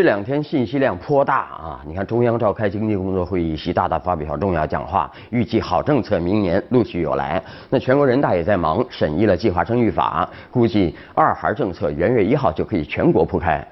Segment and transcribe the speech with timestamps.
[0.00, 1.80] 这两天信息量颇大啊！
[1.86, 7.42] 你看，中央召开经济工作会议，习大大发表重要讲话，预计好政策明年陆续有来。
[7.68, 13.62] 那全国人大也在忙审议了计划生育法，估计二孩政策元月一号就可以全国铺开。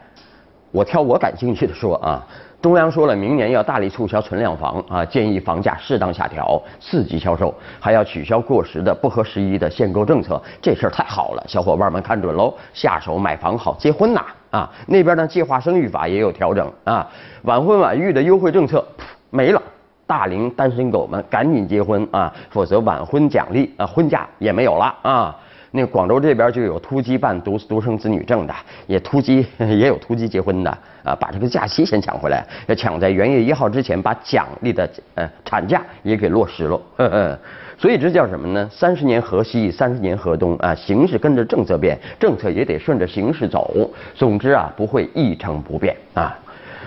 [0.71, 2.23] 我挑我感兴趣的说啊，
[2.61, 10.39] 中央说了，明年要大力促销存量房啊，建议房价适当下调，刺激销售，还要取消过时的不合时宜的限购政策。
[10.61, 14.23] 这事儿太好了，小伙伴们看准喽，下手买房好结婚呐！
[14.51, 17.07] 啊那边的，计划生育法也有调整啊，
[17.43, 18.85] 晚婚晚育的优惠政策
[19.31, 19.63] 没了，
[20.07, 25.37] 大龄单身狗们赶紧结婚啊，否则晚婚奖励啊婚假也没有了啊。
[25.71, 28.55] 那广州这边就有突击办独独生子女证的，
[28.87, 30.71] 也突击 也有突击结婚的
[31.05, 36.81] 啊，把这个假期先抢回来，要抢在元月一号之前把奖励的呃产假也给落实了。
[36.97, 37.39] 嗯嗯
[37.79, 38.69] 所以这叫什么呢？
[38.73, 43.89] 三十年河西，三十年河东啊，形势跟着政策变，政策也得顺着形势走。
[44.15, 46.37] 总之啊，不会一成不变啊。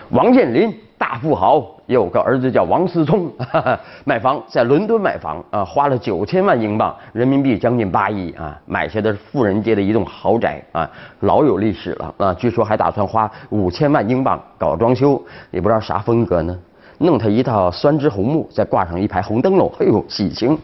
[0.10, 0.74] 王健林。
[1.02, 10.88] 大富豪有个儿子叫王思聪，哈哈买房在伦敦买房啊，花了九千万英镑，人民币将近八亿啊，买下的富人街的一栋豪宅啊，
[11.22, 16.56] 老有历史了啊，据说还打算花五千万英镑搞装修，也不知道啥风格呢，
[17.00, 20.56] 弄他一套酸枝红木，再挂上一排红灯笼，嘿呦喜庆，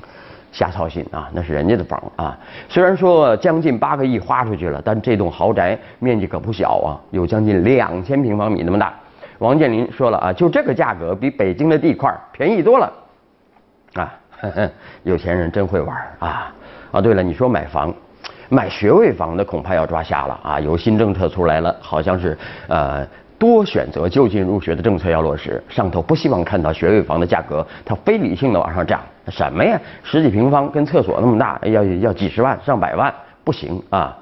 [0.52, 2.38] 瞎操心啊，那是人家的房啊，
[2.70, 8.94] 虽然说将近八个亿花出去了，但这栋豪宅面积可不小啊，有将近两千平方米那么大。
[9.40, 12.92] 王健林说了啊，就这个价格比北京的地块便宜多了，
[13.94, 14.14] 啊，
[15.04, 16.54] 有钱人真会玩啊！
[16.92, 17.94] 啊，对了，你说买房，
[18.50, 20.60] 买学位房的恐怕要抓瞎了啊！
[20.60, 23.06] 有新政策出来了，好像是呃
[23.38, 29.02] 多选择就近入学的政策要落实，上头不希望看到学位房的价格它非理性的往上涨。
[29.28, 34.18] 什么呀，十几平方跟厕所那么大，要要几十万上百万，不行啊！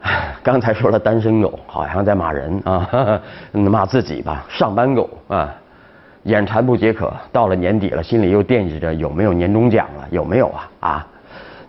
[0.42, 3.20] 刚才说了单身狗，好像在骂人啊，
[3.52, 4.44] 骂自己吧。
[4.48, 5.52] 上班狗啊，
[6.22, 10.70] 眼馋不解渴，到了年底了，心里又惦记着有没有年终奖了，有没有啊？
[10.80, 11.06] 啊，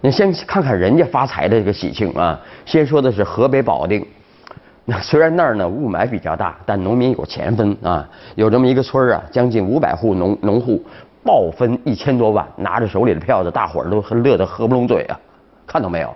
[0.02, 2.40] 你先看看人家发财的这个喜庆啊。
[2.66, 4.06] 先说的是河北保定，
[4.86, 8.08] 那虽然那儿呢雾霾比较大，但农民有钱分啊。
[8.36, 10.82] 有这么一个村啊，将近五百户农农户
[11.24, 15.20] 暴分一千多万，拿着手里的票子，大伙儿都乐得合不拢嘴啊。
[15.66, 16.16] 看到没有？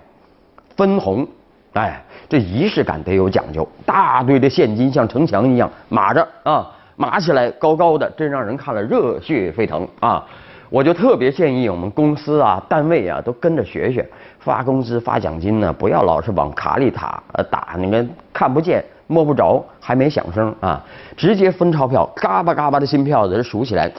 [0.78, 1.28] 分红。
[1.74, 10.24] 哎，这仪式感得有讲究，大堆的现金像城墙一样码着啊，码起来高高的，真让人看了热血沸腾啊！
[10.70, 14.08] 我就特别建议我们公司啊、单位啊都跟着学学，
[14.40, 20.84] 发工资发奖金呢，不要老是往卡里打，呃打那个看不见摸不着还没响声啊，
[21.18, 23.92] 直接分钞票，嘎巴嘎巴的新票子数起来，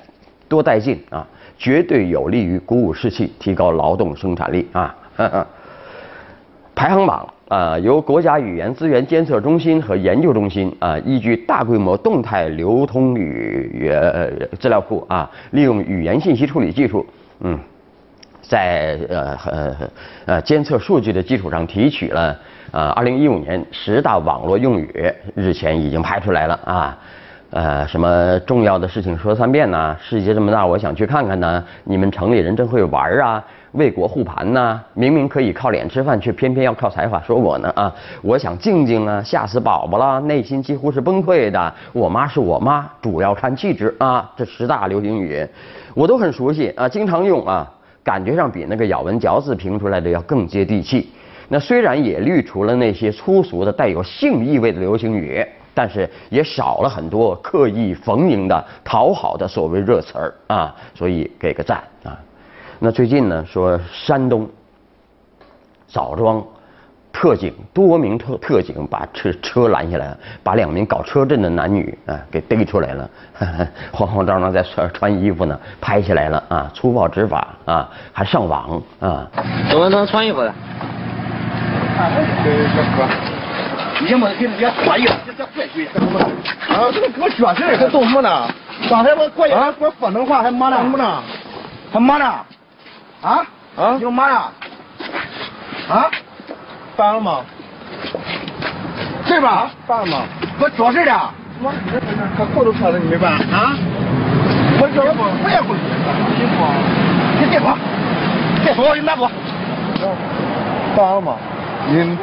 [0.49, 1.27] 多带劲啊！
[1.59, 4.95] 绝对有利于鼓舞士气，提高劳动生产力啊！
[6.75, 7.27] 排行榜。
[7.49, 17.05] 啊，由国家语言资源监测中心和研究中心啊，依据大规模动态流通语呃资料库啊，利用语言信息处理技术，
[17.41, 17.59] 嗯，
[18.41, 19.77] 在呃呃
[20.25, 22.35] 呃监测数据的基础上提取了
[22.71, 26.99] 啊，二零一五年十大网络用语，日前已经排出来了啊，
[27.51, 29.95] 呃，什么重要的事情说三遍呢？
[30.01, 31.63] 世界这么大，我想去看看呢。
[31.85, 33.45] 你们城里人真会玩啊！
[33.75, 37.21] 为国护盘呐，明明可以靠脸吃饭，却偏偏要靠才华。
[37.21, 37.93] 说我呢啊，
[38.23, 41.75] 我想静静啊，吓死宝宝了，内心几乎是崩溃的。
[41.93, 44.31] 我妈是我妈，主要看气质啊。
[44.37, 45.45] 这十大流行语，
[45.93, 47.69] 我都很熟悉啊，经常用啊，
[48.05, 51.11] 感觉上比那个咬文嚼字评出来的要更接地气。
[51.49, 62.17] 那虽然也滤除了那些粗俗的带有性意味的流行语，但是也少了很多刻意逢迎的讨好的所谓热词儿啊，所以给个赞啊。
[62.79, 64.49] 那最近呢，说山东
[65.87, 66.43] 枣庄
[67.13, 73.09] 特警多名特特警把车车拦下来，把两名搞车震的男女啊给逮出来了，
[73.93, 79.27] 慌慌张张在穿穿衣服呢，拍下来了啊，粗暴执法啊，还上网啊。
[79.71, 80.53] 怎么能穿衣服的？
[84.01, 85.87] 你先把他给人家穿衣服，这这怪罪，
[86.69, 88.49] 啊，这个给我脚事还动什么呢？
[88.91, 90.79] 刚才我过去说说那话，还骂呢？
[90.79, 91.23] 什么呢？
[91.93, 92.35] 还骂呢？
[93.25, 93.41] 啊
[93.77, 93.97] 啊！
[94.01, 94.53] 有嘛呀？
[95.89, 96.11] 啊？
[96.95, 97.41] 办了吗？
[99.27, 99.71] 是吧？
[99.87, 100.23] 办了吗？
[100.61, 101.13] 我做事的。
[101.63, 101.73] 我
[102.37, 103.73] 他裤子穿的你没办啊？
[104.79, 105.81] 我这不我也不去。
[106.37, 106.77] 辛苦啊！
[107.41, 107.75] 你别说，
[108.63, 109.31] 别说，你拿走。
[110.95, 111.37] 办了吗？
[111.89, 112.19] 你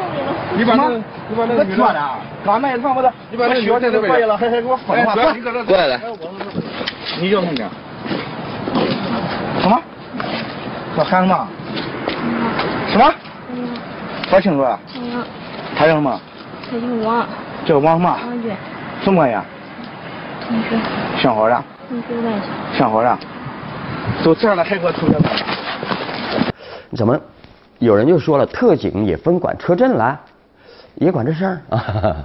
[0.57, 2.09] 你把那你把那个女的，
[2.45, 5.15] 刚才上我的，你把那女的过来了，还还给我说话。
[5.65, 6.00] 过来来。
[7.19, 7.68] 你叫什么名？
[9.62, 9.81] 什么？
[11.03, 11.48] 叫喊什么？
[12.88, 13.13] 什么？
[14.30, 14.80] 说清楚啊！
[15.75, 16.19] 他叫什么？
[16.69, 17.25] 他叫王。
[17.65, 18.19] 叫王什么？
[18.27, 18.51] 王军。
[19.03, 19.44] 什么呀？
[20.48, 20.77] 同学，
[21.19, 22.77] 上好了，同学外甥。
[22.77, 23.18] 上好了，
[24.24, 25.24] 都这样了还给我同学们？
[26.95, 27.19] 怎么？
[27.80, 30.19] 有人就说了，特警也分管车震了，
[30.95, 32.15] 也管这事儿 啊？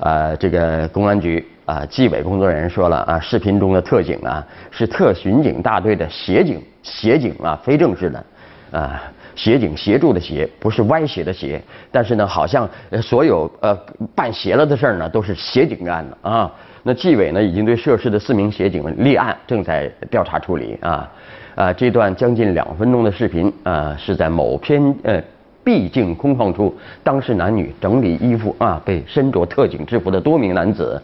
[0.00, 8.24] 呃，这个公安局啊，纪委工作人员说了啊，视频中的特警啊，是特巡警大队的协警，协警啊，非正式的
[8.70, 9.02] 啊。
[9.34, 11.60] 协警协助的协不是歪斜的斜，
[11.92, 12.66] 但是呢，好像
[13.02, 13.78] 所有呃
[14.14, 16.50] 办邪了的事儿呢，都是协警干的啊。
[16.82, 21.12] 那纪委呢，已经对涉事的四名协警立案，正在调查处理啊。
[21.54, 25.22] 啊，这段将近两分钟的视频啊，是在某偏呃
[25.62, 30.98] 僻静空旷处，当事男女整理衣服啊，被身着特警制服的多名男子，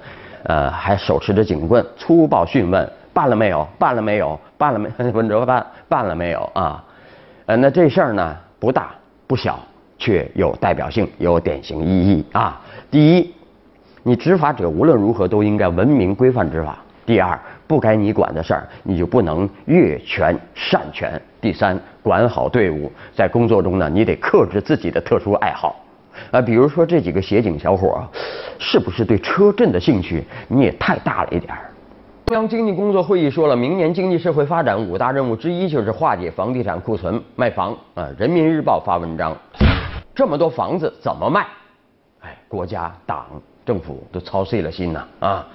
[0.45, 3.67] 呃，还手持着警棍，粗暴讯问：办了没有？
[3.79, 4.39] 办了没有？
[4.59, 4.91] 办了没？
[5.13, 6.85] 问着办办了没有啊？
[7.47, 8.91] 呃，那这事儿呢不大
[9.27, 9.59] 不小，
[9.99, 12.61] 却有代表性，有典型意义啊。
[12.91, 13.35] 第一，
[14.03, 16.73] 你执法者无论如何都应该文明规范执法；
[17.07, 21.11] 第二，不该你管的事儿，你就不能越权擅权；
[21.41, 25.77] 第三，管好队伍，在工作中呢，你得克制自己的特殊爱好。
[26.31, 28.05] 啊，比如说这几个协警小伙儿，
[28.59, 31.69] 是不是对车震的兴趣你也太大了一点儿？
[32.27, 38.09] 中央经济工作会议说了，明年经济社会发展五大任务之一就是化解房地产库存，卖房啊。
[38.17, 39.37] 人民日报发文章，
[40.15, 41.47] 这么多房子怎么卖？
[42.21, 43.27] 哎，国家、党、
[43.67, 45.47] 政府都操碎了心呐啊。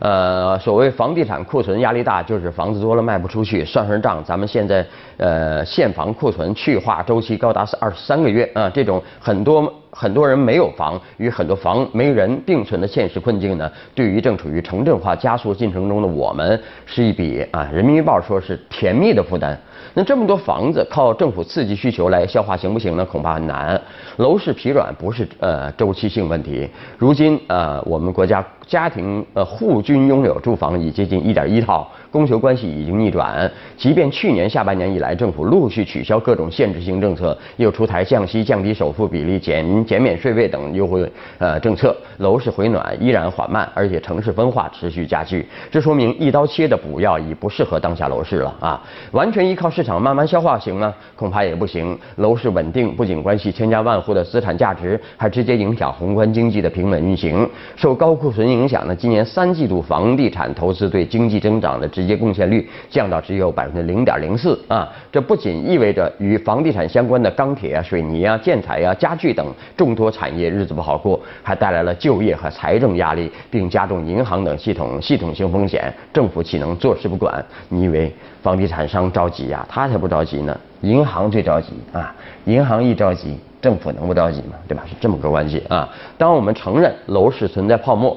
[0.00, 3.64] 呃，所谓房地产库存压力大，就是房子多了卖不出去。
[3.64, 9.72] 算算账，咱们现在呃现房库存去化周期高达二十三个月啊，这种很多。
[9.90, 19.58] 很多人没有房，与很多房没人并存的现实困境呢，对于正处于城镇化加速进程中的我们，是一笔啊，人民日报说是甜蜜的负担。
[19.94, 23.04] 那这么多房子靠政府刺激需求来消化行不行呢？
[23.04, 23.80] 恐怕很难。
[24.16, 26.68] 楼市疲软不是呃周期性问题。
[26.96, 31.88] 如今呃，我们国家家庭呃户均拥有住房已接近一点一套。
[32.10, 45.46] 供求关系已经逆转，即便去年下半年以来，政府陆续取消各种限制性政策，又出台降息、降低首付比例、减减免税费等优惠呃政策，楼市回暖依然缓慢，而且城市分化持续加剧。
[45.70, 48.82] 这说明一刀切的补药已不适合当下楼市了啊！
[49.12, 50.94] 完全依靠市场慢慢消化行吗？
[51.14, 51.98] 恐怕也不行。
[52.16, 57.46] 楼市稳定不仅关系千家万户的资产价值，还直接影响宏观经济的平稳运行。
[57.76, 61.86] 受高库存影响呢，今年三季度房地产投资对经济增长的。
[61.98, 64.88] 直接贡献率降到只有百分之零点零四啊！
[65.10, 75.92] 这不仅意味着与房地产相关的钢铁啊、水泥啊、建材啊、家具等众多产业日子不好过，还带来了就业和财政压力，并加重银行等系统系统性风险。
[76.12, 77.44] 政府岂能坐视不管？
[77.68, 78.12] 你以为
[78.42, 79.57] 房地产商着急呀？
[79.68, 80.58] 他才不着急呢！
[80.82, 82.14] 银行最着急啊！
[82.44, 84.54] 银行一着急，政府能不着急吗？
[84.68, 84.84] 对吧？
[84.86, 85.88] 是这么个关系啊！
[86.16, 88.16] 当我们承认楼市存在泡沫。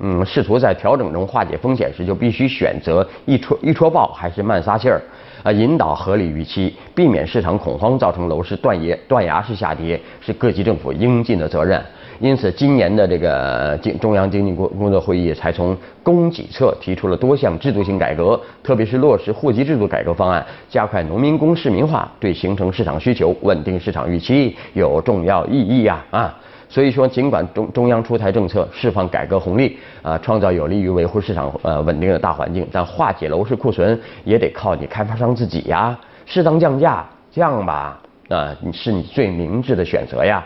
[0.00, 5.02] 嗯，试图在调整中化解风险时，就必须选择一戳一戳爆还是慢撒气儿，
[5.42, 11.84] 啊，引导合理预期，避免市场恐慌造成楼市断崖断崖式下跌，是各级政府应尽的责任。
[12.20, 26.36] 因此，今年的这个经中央经济工工作会议才从供给侧提出了多项制度性改革，特别是落实户籍制度改革方案，加快农民工市民化，对形成市场需求、稳定市场预期有重要意义呀啊！
[26.68, 35.96] 所以说，尽管中中央出台政策，释放改革红利，啊，创造有利于维护市场呃稳定的大环境，但化解楼市库存也得靠你开发商自己呀，
[36.26, 40.44] 适当降价降吧，啊，你是你最明智的选择呀。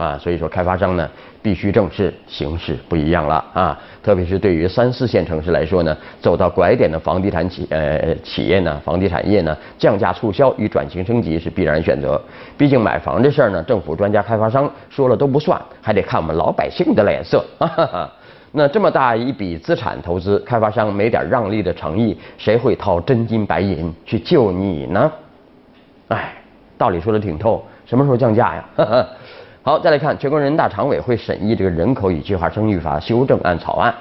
[0.00, 1.06] 啊，所以说开发商呢
[1.42, 12.18] 必须正视形势不一样了啊，特别是对于三四线城市来说呢，走到拐点的房地产企呃企业呢，房地产业呢，降价促销与转型升级是必然选择。
[12.56, 17.44] 毕竟买房这事儿呢，政府专家开发商说了都不算，还得看我们老百姓的脸色。
[18.52, 25.12] 那这么大一笔资产投资，开发商没点让利的诚意，谁会掏真金白银去救你呢？
[26.08, 26.32] 哎，
[26.78, 28.64] 道理说的挺透，什么时候降价呀？
[29.62, 33.94] 好，再来看全国人大常委会审议这个人口与计划生育法修正案草案。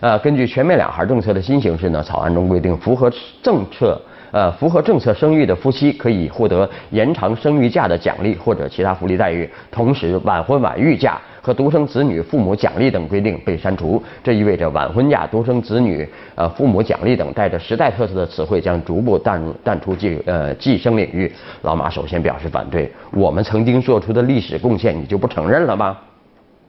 [0.00, 3.08] 呃，根据全面两孩政策的新形势呢，草案中规定，符合
[3.40, 3.96] 政策。
[4.34, 14.02] 呃，符合政策生育的夫妻可以获得延长生育假的奖励或者其他福利待遇，同时晚婚晚育假和独生子女父母奖励等规定被删除。
[14.24, 21.30] 这意味着晚婚假、独生子女、呃父母奖励等带着时代特色的词汇将逐步淡淡出计呃计生领域。
[21.62, 25.96] 老马首先表示反对，我们曾经做出的历史贡献你就不承认了吗？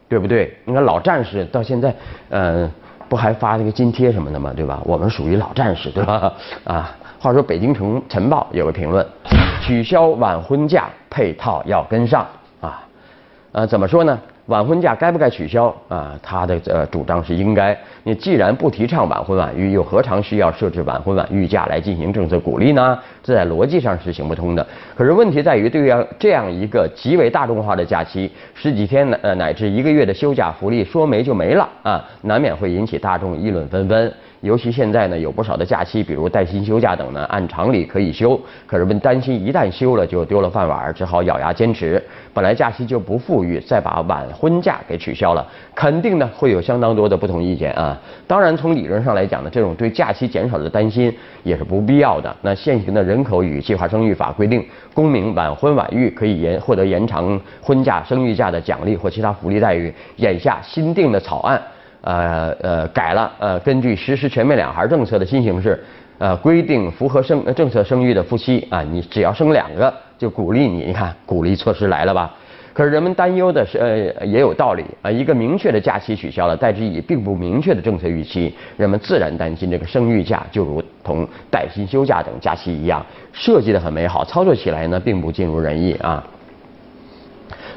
[0.08, 0.56] 对不对？
[0.66, 1.92] 你看老战士到现在，
[2.30, 2.72] 呃，
[3.10, 4.54] 不还发那个津贴什么的吗？
[4.56, 4.80] 对吧？
[4.86, 6.32] 我们属于老战士，对吧？
[6.64, 6.96] 啊。
[7.20, 9.06] 话说，《北京城晨报》有个评论：
[9.62, 12.26] 取消晚婚假配套要跟上
[12.62, 12.84] 啊。
[13.52, 14.20] 呃，怎么说呢？
[14.48, 16.14] 晚婚假该不该取消啊？
[16.22, 17.76] 他的呃主张是应该。
[18.04, 23.00] 你既然不提倡晚婚晚育，又何尝需要设置晚婚晚育假来进行政策鼓励呢？
[23.24, 24.68] 这在逻辑上是行不通的。
[24.94, 34.14] 可是问题在于，对于这样一个极为大众化的假期，十几天呃乃至一个月的休假福利说没就没了啊，难免会引起大众议论纷纷。
[34.46, 42.00] 尤其现在呢，有不少的假期，比如带薪休假等呢，按常理可以休，可是们担心一旦休了就丢了饭碗，只好咬牙坚持。
[42.32, 48.00] 本来假期就不富裕，再把晚婚假给取消了，肯定呢会有相当多的不同意见啊。
[48.28, 51.12] 当然，从理论上来讲呢，这种对假期减少的担心
[51.42, 52.36] 也是不必要的。
[52.44, 59.92] 那现行的人口与计划生育法规定，公民晚婚晚育可以延获得延长婚假、生育假的奖励或其他福利待遇。
[60.18, 61.60] 眼下新定的草案。
[62.06, 65.84] 呃呃改了呃，根据实施全面两孩政策的新形势，
[66.20, 72.32] 呃规定符合生政策生育的夫妻啊，你只要生两个就鼓励你，你看鼓励措施来了吧？
[72.74, 86.24] 可是人们担忧的是呃也有道理啊，一个明确的假期取消了，代之以并不明确的政策预期，人们自然担心这个生育假就如同带薪休假等假期一样，设计的很美好，操作起来呢并不尽如人意啊。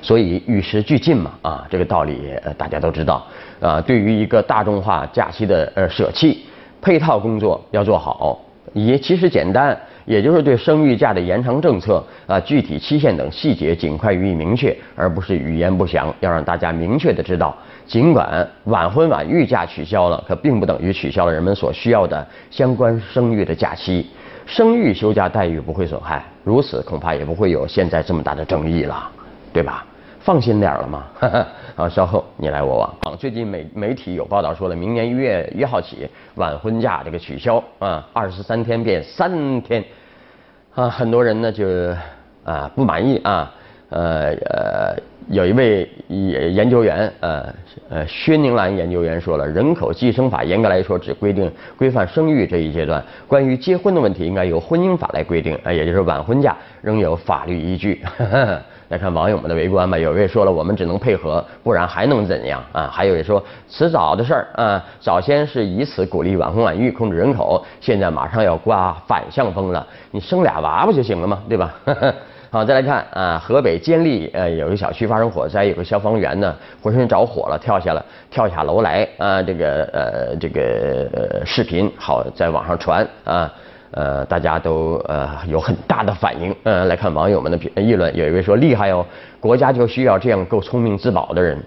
[0.00, 3.26] 所以与时俱进嘛，啊，这个道理呃大家都知道，
[3.61, 6.45] 啊，对于一个大众化假期的呃舍弃，
[6.81, 8.38] 配套工作要做好，
[8.73, 24.07] 也其实简单，也就是对生育假的延长政策啊具体期限等细节尽快予以明确，而不是语言不详，要让大家明确的知道，尽管晚婚晚育假取消了，可并不等于取消了人们所需要的相关生育的假期，
[24.47, 29.11] 生育休假待遇不会损害，如此恐怕也不会有现在这么大的争议了。
[29.59, 29.85] 对吧？
[30.21, 31.05] 放心点儿了嘛。
[31.75, 33.17] 啊，稍后你来我往啊。
[33.19, 39.85] 最近媒媒体有报道说了，明年一月一号起晚婚假这个取消啊，二十三天变三天
[40.77, 41.67] 啊，很多人呢就
[42.45, 43.53] 啊不满意啊。
[43.91, 44.97] 呃呃，
[45.31, 47.55] 有一位研研究员呃
[47.91, 58.03] 呃薛宁兰研究员说了，人口计生法严格来说只规定规范生育这一阶段，关于结婚的问题应该由婚姻法来规定，啊，也就是晚婚假仍有法律依据。
[58.89, 62.89] 来看网友们的围观吧，有位说了，我们只能配合，不然还能怎样啊？
[62.91, 71.43] 还有位说，迟早的事儿啊，早先是以此鼓励晚婚晚育，控制人口，现在马上要刮反向风了，你生俩娃不就行了吗？
[71.47, 71.75] 对吧？
[72.50, 80.62] 好，再来看啊，河北监利呃有个小区发生火灾，有个消防员呢浑身着火了，跳下了跳下楼来啊，这个呃这个
[81.12, 83.52] 呃视频好在网上传啊。
[83.90, 86.55] 呃，大家都呃有很大的反应。
[86.62, 89.05] 呃，来看网友们的评议论，有一位说厉害哦，
[89.40, 91.59] 国家就需要这样够聪明自保的人，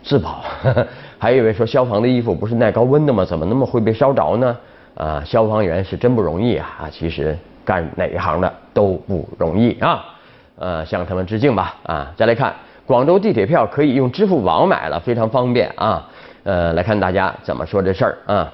[0.00, 0.44] 自保。
[1.18, 3.24] 还有一位说消防的衣服不是耐高温的吗？
[3.24, 4.56] 怎么那么会被烧着呢？
[4.94, 6.58] 啊，消防员是真不容易！
[6.58, 10.13] 啊，其实干哪一行的都不容易啊。
[10.58, 11.74] 呃，向他们致敬吧。
[11.84, 12.54] 啊，再来看
[12.86, 16.08] 广州地铁票可以用支付宝买了，非常方便啊。
[16.44, 18.52] 呃，来看大家怎么说这事儿啊。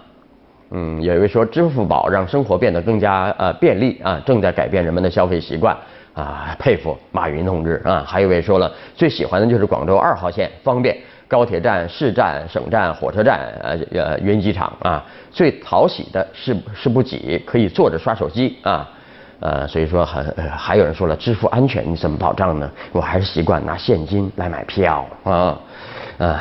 [0.70, 5.76] 嗯，有一位说支付宝让生活变得更加呃便利啊，正在改变人们的消费习惯
[6.14, 8.04] 啊，佩服马云同志啊。
[8.06, 15.04] 还有一位说了，最喜欢的就是广州二号线，方便，高铁站、市站、省站、火车站呃呃云机场啊。
[15.32, 18.88] 最讨喜的是是不挤，可以坐着刷手机啊。
[19.40, 20.24] 呃，所以说很
[20.56, 22.70] 还有人说了，支付安全你怎么保障呢？
[22.92, 25.58] 我还是习惯拿现金来买票啊
[26.18, 26.40] 啊，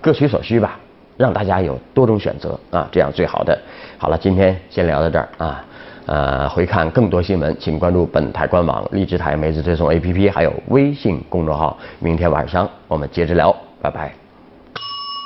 [0.00, 0.76] 各取所需吧。
[1.16, 3.56] 让大家有多种选择啊，这样最好的。
[3.96, 5.64] 好了，今天先聊到这儿啊。
[6.06, 11.78] 呃，回看更多新闻，请关注本台官网、荔枝台、梅子推送 APP，还有微信公众号。
[12.00, 14.12] 明天晚上我们接着聊，拜拜。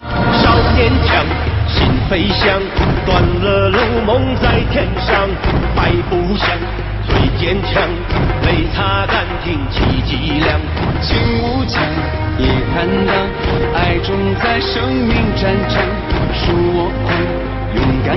[0.02, 1.24] 少年强，
[1.66, 2.60] 心飞翔，
[3.06, 5.26] 断了路，梦在天上，
[5.74, 6.58] 百步响，
[7.08, 7.82] 最坚强，
[8.42, 10.58] 泪擦干挺起脊梁，
[11.00, 11.80] 心无疆
[12.38, 13.14] 也担当，
[13.74, 15.82] 爱种在生命战场，
[16.34, 17.14] 恕我狂，
[17.74, 18.16] 勇敢。